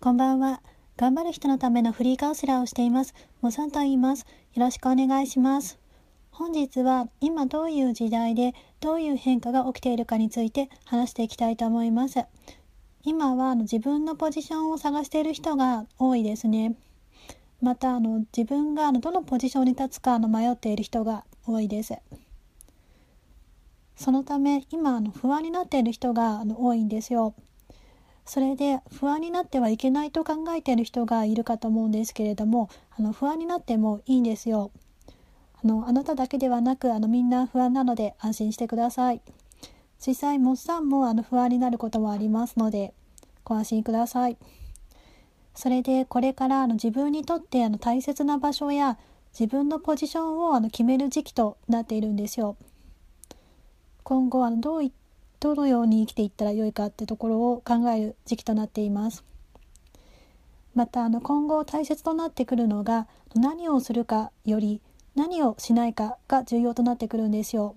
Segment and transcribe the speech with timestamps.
[0.00, 0.62] こんばんは。
[0.96, 3.14] 頑張る人のためのフリーカウンセラーをしています。
[3.40, 4.26] モさんと言います。
[4.54, 5.76] よろしくお願いします。
[6.30, 12.20] 本日は今どういう時代でどういう変化が起きているかについて話していきたいと思います。
[13.02, 16.76] 今はあの自分のポジションを探している人が多いですね。
[17.60, 21.98] またあの自分があのどのポジションに立つかの迷っている人が多いです。
[23.96, 27.34] そのため今あの不安になっている人があの多いんですよ。
[28.28, 34.70] それで不安になってはいけないと考えている人がいるかと思うんですけれどもあの不安になってもいいんですよ。
[35.64, 39.22] あのあなただけではなくあのみんな不安なので安心してください。
[40.06, 42.92] 実際モッサンもあの不安になることもありますので
[43.44, 44.36] ご安心ください。
[45.54, 48.98] それでこれからあの自分にとってあの大切な場所や
[49.32, 52.56] 自分のポジションをあの決める時期となっているんですよ。
[54.02, 54.92] 今後あのどういっ
[55.40, 59.24] どのように生きていったらよいかってところを考える時期となっています。
[60.74, 64.80] またあの今後大切となってくるのが何をするかより
[65.16, 67.74] 何をしないかが重要となってくるんですよ。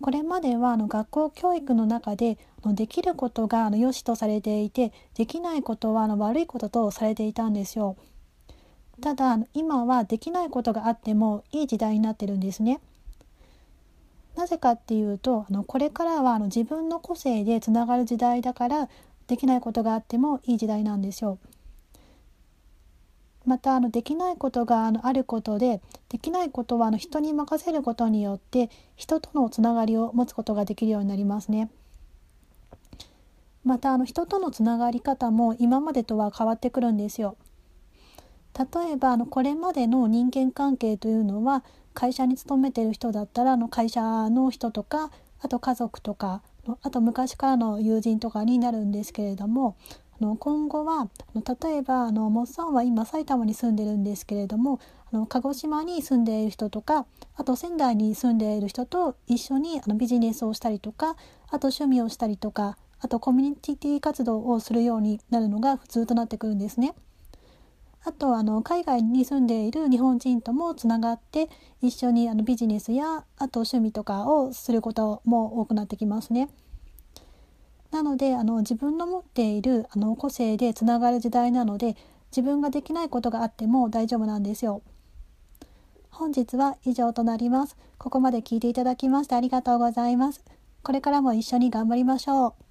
[0.00, 7.96] これまではあの学校教育の中でのできることがあの良しとされていてできないことはあの悪いこととされていたんですよ。
[9.00, 12.80] ただ今はできないことがあってもいい時代になってるんですね。
[14.36, 18.88] なぜかっていうとあのこれからはあの自分の個性でつながる時代だから
[19.26, 21.38] できないことがあってもいい時代なんですよ。
[23.46, 31.70] またあのできないことがあのあることでできないことはあの人に任せることによって人とのつながりを持つことができるようになりますね。
[33.64, 37.36] またあの人とのつながり方も今までとは変わってくるんですよ。
[38.58, 45.10] 例えばあのこれまでの人間関係というのは会社に勤めてる人だったらあの会社の人とか
[45.40, 46.42] あと家族とか
[46.82, 49.76] あと昔からの友人とかになるんですけれども
[50.20, 54.80] あの今後は例えばあのモッサンは今埼玉に住んでるんですけれども
[55.12, 61.16] あの鹿児島に住んでいる人とかあと仙台に住んでいる人と一緒にあのビジネスをしたりとか
[61.48, 66.94] あと趣味をしたりとかあとコミュニティ活動をするようになるのが普通となってくるんですね。
[68.06, 71.48] あとあの海外に住んでいる日本人ともつながって
[71.80, 76.50] 一緒にあのビジネスやあと趣味とかをすることも多くなってきますね。
[77.90, 81.96] なのであの自分の持っているあの個性でつながる時代なので
[82.30, 84.82] 自分ができないことがあっても大丈夫なんですよ。
[86.10, 87.76] 本日は以上となります。
[87.98, 90.44] ここまで聞いていただきましてありがとうございます。
[90.82, 92.63] これからも一緒に頑張りましょう。